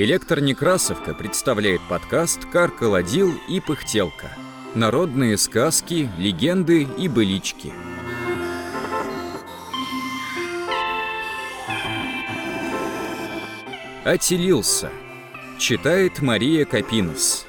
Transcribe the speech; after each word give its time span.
Электронекрасовка 0.00 1.12
представляет 1.12 1.80
подкаст 1.88 2.44
«Каркаладил 2.44 3.32
и 3.48 3.58
пыхтелка». 3.58 4.30
Народные 4.76 5.36
сказки, 5.36 6.08
легенды 6.16 6.84
и 6.84 7.08
былички. 7.08 7.72
Отелился. 14.04 14.92
Читает 15.58 16.22
Мария 16.22 16.64
Капинос. 16.64 17.44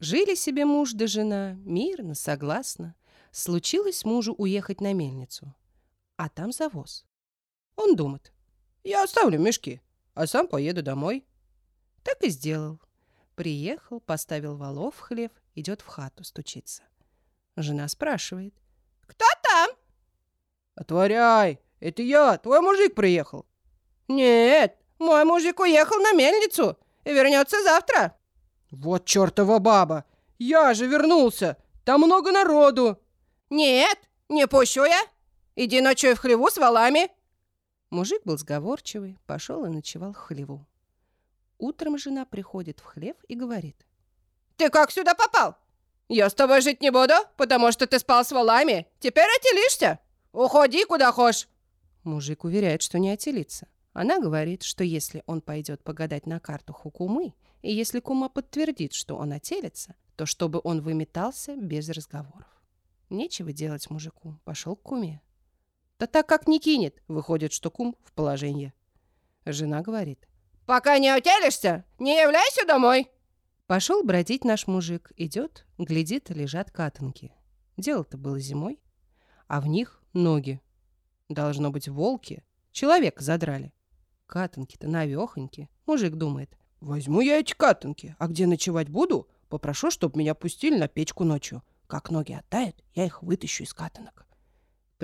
Жили 0.00 0.34
себе 0.34 0.66
муж 0.66 0.92
да 0.92 1.06
жена, 1.06 1.54
мирно, 1.64 2.14
согласно. 2.14 2.94
Случилось 3.30 4.04
мужу 4.04 4.34
уехать 4.34 4.82
на 4.82 4.92
мельницу, 4.92 5.54
а 6.18 6.28
там 6.28 6.52
завоз. 6.52 7.06
Он 7.76 7.96
думает, 7.96 8.33
я 8.84 9.02
оставлю 9.02 9.38
мешки, 9.38 9.80
а 10.14 10.26
сам 10.26 10.46
поеду 10.46 10.82
домой. 10.82 11.26
Так 12.02 12.22
и 12.22 12.28
сделал. 12.28 12.80
Приехал, 13.34 14.00
поставил 14.00 14.56
валов 14.56 14.94
в 14.96 15.00
хлев, 15.00 15.32
идет 15.54 15.80
в 15.80 15.86
хату 15.86 16.22
стучиться. 16.22 16.82
Жена 17.56 17.88
спрашивает. 17.88 18.54
«Кто 19.06 19.24
там?» 19.42 19.70
«Отворяй! 20.74 21.60
Это 21.80 22.02
я, 22.02 22.38
твой 22.38 22.60
мужик 22.60 22.94
приехал!» 22.94 23.46
«Нет, 24.08 24.76
мой 24.98 25.24
мужик 25.24 25.60
уехал 25.60 25.98
на 25.98 26.12
мельницу 26.12 26.78
и 27.04 27.12
вернется 27.12 27.62
завтра!» 27.62 28.16
«Вот 28.70 29.04
чертова 29.04 29.58
баба! 29.58 30.04
Я 30.38 30.74
же 30.74 30.86
вернулся! 30.86 31.56
Там 31.84 32.02
много 32.02 32.32
народу!» 32.32 33.00
«Нет, 33.50 33.98
не 34.28 34.46
пущу 34.46 34.84
я! 34.84 35.00
Иди 35.54 35.80
ночью 35.80 36.16
в 36.16 36.18
хлеву 36.18 36.50
с 36.50 36.56
валами!» 36.56 37.10
Мужик 37.94 38.22
был 38.24 38.36
сговорчивый, 38.36 39.20
пошел 39.24 39.64
и 39.64 39.68
ночевал 39.68 40.14
в 40.14 40.16
хлеву. 40.16 40.66
Утром 41.58 41.96
жена 41.96 42.24
приходит 42.24 42.80
в 42.80 42.82
хлев 42.82 43.14
и 43.28 43.36
говорит. 43.36 43.86
«Ты 44.56 44.68
как 44.68 44.90
сюда 44.90 45.14
попал? 45.14 45.56
Я 46.08 46.28
с 46.28 46.34
тобой 46.34 46.60
жить 46.60 46.80
не 46.80 46.90
буду, 46.90 47.14
потому 47.36 47.70
что 47.70 47.86
ты 47.86 48.00
спал 48.00 48.24
с 48.24 48.32
валами. 48.32 48.88
Теперь 48.98 49.28
отелишься. 49.38 50.00
Уходи 50.32 50.84
куда 50.86 51.12
хочешь». 51.12 51.46
Мужик 52.02 52.42
уверяет, 52.42 52.82
что 52.82 52.98
не 52.98 53.10
отелится. 53.10 53.68
Она 53.92 54.18
говорит, 54.18 54.64
что 54.64 54.82
если 54.82 55.22
он 55.26 55.40
пойдет 55.40 55.84
погадать 55.84 56.26
на 56.26 56.40
картах 56.40 56.86
у 56.86 56.90
кумы, 56.90 57.32
и 57.62 57.72
если 57.72 58.00
кума 58.00 58.28
подтвердит, 58.28 58.92
что 58.92 59.16
он 59.16 59.30
отелится, 59.30 59.94
то 60.16 60.26
чтобы 60.26 60.60
он 60.64 60.80
выметался 60.80 61.54
без 61.54 61.88
разговоров. 61.90 62.60
Нечего 63.08 63.52
делать 63.52 63.88
мужику, 63.88 64.40
пошел 64.42 64.74
к 64.74 64.82
куме. 64.82 65.22
Да 65.98 66.06
так 66.06 66.26
как 66.26 66.48
не 66.48 66.58
кинет, 66.58 67.02
выходит, 67.08 67.52
что 67.52 67.70
кум 67.70 67.96
в 68.04 68.12
положении. 68.12 68.72
Жена 69.44 69.82
говорит. 69.82 70.28
«Пока 70.66 70.98
не 70.98 71.14
утелишься, 71.14 71.84
не 71.98 72.18
являйся 72.20 72.66
домой!» 72.66 73.10
Пошел 73.66 74.02
бродить 74.02 74.44
наш 74.44 74.66
мужик. 74.66 75.12
Идет, 75.16 75.66
глядит, 75.78 76.30
лежат 76.30 76.70
катанки. 76.70 77.32
Дело-то 77.76 78.16
было 78.16 78.38
зимой, 78.38 78.80
а 79.46 79.60
в 79.60 79.66
них 79.66 80.02
ноги. 80.12 80.60
Должно 81.28 81.70
быть 81.70 81.88
волки. 81.88 82.44
Человека 82.72 83.22
задрали. 83.22 83.72
Катанки-то 84.26 84.88
навехоньки. 84.88 85.70
Мужик 85.86 86.14
думает. 86.14 86.56
Возьму 86.80 87.20
я 87.20 87.38
эти 87.38 87.54
катанки, 87.54 88.14
а 88.18 88.26
где 88.26 88.46
ночевать 88.46 88.88
буду, 88.88 89.28
попрошу, 89.48 89.90
чтоб 89.90 90.16
меня 90.16 90.34
пустили 90.34 90.78
на 90.78 90.88
печку 90.88 91.24
ночью. 91.24 91.62
Как 91.86 92.10
ноги 92.10 92.32
оттают, 92.32 92.82
я 92.94 93.06
их 93.06 93.22
вытащу 93.22 93.64
из 93.64 93.72
катанок. 93.72 94.26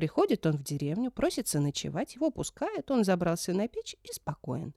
Приходит 0.01 0.47
он 0.47 0.56
в 0.56 0.62
деревню, 0.62 1.11
просится 1.11 1.61
ночевать, 1.61 2.15
его 2.15 2.31
пускают, 2.31 2.91
он 2.91 3.05
забрался 3.05 3.53
на 3.53 3.69
печь 3.69 3.97
и 4.03 4.11
спокоен. 4.11 4.72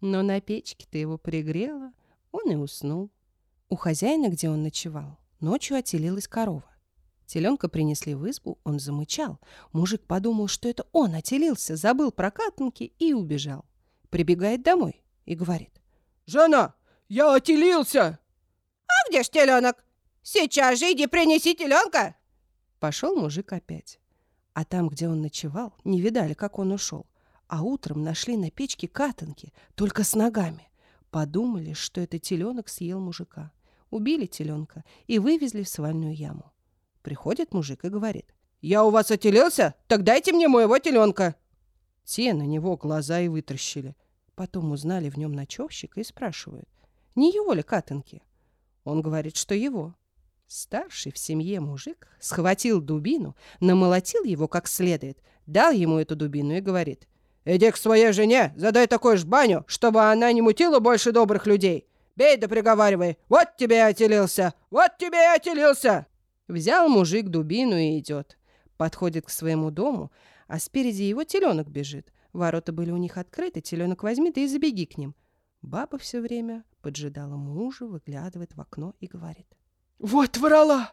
Но 0.00 0.22
на 0.22 0.40
печке-то 0.40 0.96
его 0.96 1.18
пригрело, 1.18 1.92
он 2.30 2.52
и 2.52 2.54
уснул. 2.54 3.10
У 3.68 3.74
хозяина, 3.74 4.28
где 4.28 4.48
он 4.48 4.62
ночевал, 4.62 5.18
ночью 5.40 5.76
отелилась 5.76 6.28
корова. 6.28 6.70
Теленка 7.26 7.68
принесли 7.68 8.14
в 8.14 8.30
избу, 8.30 8.60
он 8.62 8.78
замычал. 8.78 9.40
Мужик 9.72 10.06
подумал, 10.06 10.46
что 10.46 10.68
это 10.68 10.86
он 10.92 11.16
отелился, 11.16 11.74
забыл 11.74 12.12
про 12.12 12.30
катанки 12.30 12.92
и 13.00 13.12
убежал. 13.12 13.64
Прибегает 14.08 14.62
домой 14.62 15.02
и 15.24 15.34
говорит. 15.34 15.80
«Жена, 16.26 16.76
я 17.08 17.34
отелился!» 17.34 18.20
«А 18.86 19.10
где 19.10 19.24
ж 19.24 19.30
теленок? 19.30 19.84
Сейчас 20.22 20.78
же 20.78 20.92
иди 20.92 21.08
принеси 21.08 21.56
теленка!» 21.56 22.14
Пошел 22.78 23.16
мужик 23.16 23.52
опять. 23.52 23.98
А 24.54 24.64
там, 24.64 24.88
где 24.88 25.08
он 25.08 25.22
ночевал, 25.22 25.72
не 25.84 26.00
видали, 26.00 26.34
как 26.34 26.58
он 26.58 26.72
ушел. 26.72 27.06
А 27.46 27.62
утром 27.62 28.02
нашли 28.02 28.36
на 28.36 28.50
печке 28.50 28.88
катанки, 28.88 29.52
только 29.74 30.04
с 30.04 30.14
ногами. 30.14 30.68
Подумали, 31.10 31.72
что 31.72 32.00
это 32.00 32.18
теленок 32.18 32.68
съел 32.68 33.00
мужика. 33.00 33.52
Убили 33.90 34.26
теленка 34.26 34.84
и 35.06 35.18
вывезли 35.18 35.62
в 35.62 35.68
свальную 35.68 36.14
яму. 36.14 36.52
Приходит 37.02 37.52
мужик 37.52 37.84
и 37.84 37.88
говорит. 37.88 38.34
«Я 38.60 38.84
у 38.84 38.90
вас 38.90 39.10
отелился? 39.10 39.74
Так 39.88 40.04
дайте 40.04 40.32
мне 40.32 40.46
моего 40.46 40.78
теленка!» 40.78 41.34
Те 42.04 42.34
на 42.34 42.42
него 42.42 42.76
глаза 42.76 43.20
и 43.20 43.28
вытращили. 43.28 43.96
Потом 44.34 44.70
узнали 44.72 45.10
в 45.10 45.16
нем 45.16 45.32
ночевщика 45.32 46.00
и 46.00 46.04
спрашивают. 46.04 46.68
Не 47.14 47.32
его 47.32 47.52
ли 47.52 47.62
катанки? 47.62 48.22
Он 48.84 49.02
говорит, 49.02 49.36
что 49.36 49.54
его. 49.54 49.94
Старший 50.52 51.12
в 51.12 51.18
семье 51.18 51.60
мужик 51.60 52.08
схватил 52.18 52.80
дубину, 52.80 53.36
намолотил 53.60 54.24
его 54.24 54.48
как 54.48 54.66
следует, 54.66 55.16
дал 55.46 55.70
ему 55.70 55.98
эту 55.98 56.16
дубину 56.16 56.56
и 56.56 56.60
говорит. 56.60 57.06
«Иди 57.44 57.70
к 57.70 57.76
своей 57.76 58.10
жене, 58.10 58.52
задай 58.56 58.88
такой 58.88 59.16
ж 59.16 59.24
баню, 59.24 59.64
чтобы 59.68 60.10
она 60.10 60.32
не 60.32 60.42
мутила 60.42 60.80
больше 60.80 61.12
добрых 61.12 61.46
людей. 61.46 61.86
Бей 62.16 62.36
да 62.36 62.48
приговаривай, 62.48 63.16
вот 63.28 63.56
тебе 63.58 63.76
и 63.76 63.78
отелился, 63.78 64.52
вот 64.70 64.98
тебе 64.98 65.18
и 65.18 65.36
отелился!» 65.36 66.08
Взял 66.48 66.88
мужик 66.88 67.28
дубину 67.28 67.78
и 67.78 67.96
идет. 68.00 68.36
Подходит 68.76 69.26
к 69.26 69.30
своему 69.30 69.70
дому, 69.70 70.10
а 70.48 70.58
спереди 70.58 71.04
его 71.04 71.22
теленок 71.22 71.70
бежит. 71.70 72.12
Ворота 72.32 72.72
были 72.72 72.90
у 72.90 72.96
них 72.96 73.18
открыты, 73.18 73.60
теленок 73.60 74.02
возьми, 74.02 74.32
да 74.32 74.40
и 74.40 74.48
забеги 74.48 74.86
к 74.86 74.98
ним. 74.98 75.14
Баба 75.62 75.96
все 75.96 76.20
время 76.20 76.64
поджидала 76.82 77.36
мужа, 77.36 77.86
выглядывает 77.86 78.56
в 78.56 78.60
окно 78.60 78.96
и 78.98 79.06
говорит. 79.06 79.46
«Вот 80.00 80.38
врала! 80.38 80.92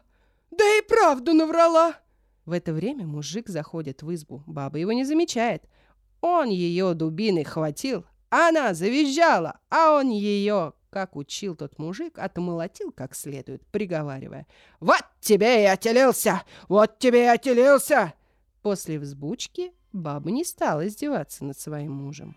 Да 0.50 0.64
и 0.76 0.82
правду 0.82 1.32
наврала!» 1.32 1.96
В 2.44 2.52
это 2.52 2.74
время 2.74 3.06
мужик 3.06 3.48
заходит 3.48 4.02
в 4.02 4.14
избу. 4.14 4.42
Баба 4.46 4.78
его 4.78 4.92
не 4.92 5.04
замечает. 5.04 5.64
Он 6.20 6.48
ее 6.48 6.92
дубиной 6.92 7.44
хватил, 7.44 8.04
она 8.28 8.74
завизжала, 8.74 9.60
а 9.70 9.92
он 9.92 10.10
ее, 10.10 10.74
как 10.90 11.16
учил 11.16 11.56
тот 11.56 11.78
мужик, 11.78 12.18
отмолотил 12.18 12.92
как 12.92 13.14
следует, 13.14 13.66
приговаривая. 13.68 14.46
«Вот 14.78 15.02
тебе 15.20 15.62
и 15.62 15.66
отелился! 15.66 16.42
Вот 16.68 16.98
тебе 16.98 17.24
и 17.24 17.28
отелился!» 17.28 18.12
После 18.60 18.98
взбучки 18.98 19.72
баба 19.94 20.30
не 20.30 20.44
стала 20.44 20.86
издеваться 20.86 21.44
над 21.44 21.58
своим 21.58 21.92
мужем. 21.92 22.36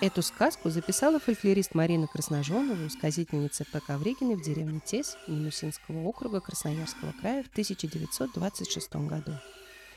Эту 0.00 0.22
сказку 0.22 0.70
записала 0.70 1.20
фольклорист 1.20 1.74
Марина 1.74 2.06
Красножонова, 2.06 2.88
сказительница 2.88 3.66
П. 3.70 3.80
Ковригиной 3.86 4.36
в 4.36 4.42
деревне 4.42 4.80
Тес 4.82 5.18
Минусинского 5.28 6.04
округа 6.04 6.40
Красноярского 6.40 7.12
края 7.20 7.42
в 7.42 7.48
1926 7.48 8.96
году. 8.96 9.32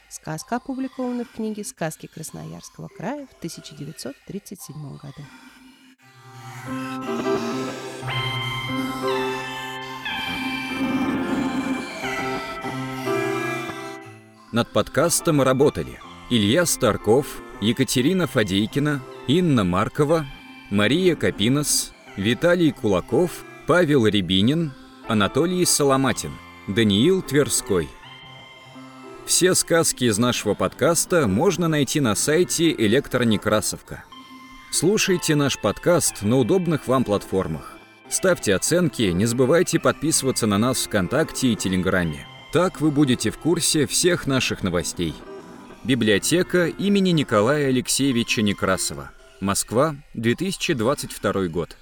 Сказка 0.10 0.58
опубликована 0.58 1.24
в 1.24 1.32
книге 1.32 1.64
«Сказки 1.64 2.08
Красноярского 2.08 2.90
края» 2.90 3.26
в 3.28 3.38
1937 3.38 4.98
году. 4.98 5.24
Над 14.52 14.70
подкастом 14.74 15.42
работали 15.42 15.98
Илья 16.30 16.66
Старков, 16.66 17.42
Екатерина 17.62 18.28
Фадейкина, 18.28 19.02
Инна 19.28 19.64
Маркова, 19.64 20.26
Мария 20.70 21.16
Капинос, 21.16 21.94
Виталий 22.18 22.72
Кулаков, 22.72 23.46
Павел 23.68 24.06
Рябинин, 24.06 24.74
Анатолий 25.08 25.64
Соломатин, 25.64 26.32
Даниил 26.68 27.22
Тверской. 27.22 27.88
Все 29.26 29.56
сказки 29.56 30.04
из 30.04 30.18
нашего 30.18 30.56
подкаста 30.56 31.30
можно 31.30 31.70
найти 31.70 32.02
на 32.02 32.16
сайте 32.16 32.74
Электронекрасовка. 32.74 34.04
Слушайте 34.74 35.36
наш 35.36 35.58
подкаст 35.58 36.24
на 36.24 36.38
удобных 36.38 36.90
вам 36.90 37.06
платформах. 37.06 37.78
Ставьте 38.10 38.54
оценки, 38.54 39.04
не 39.04 39.26
забывайте 39.26 39.80
подписываться 39.80 40.48
на 40.48 40.58
нас 40.58 40.84
ВКонтакте 40.84 41.54
и 41.54 41.56
Телеграме. 41.56 42.28
Так 42.52 42.82
вы 42.82 42.92
будете 42.92 43.32
в 43.32 43.38
курсе 43.38 43.88
всех 43.88 44.28
наших 44.28 44.64
новостей. 44.64 45.14
Библиотека 45.86 46.68
имени 46.68 47.10
Николая 47.10 47.68
Алексеевича 47.68 48.42
Некрасова. 48.42 49.12
Москва, 49.42 49.98
2022 50.14 51.50
год. 51.50 51.76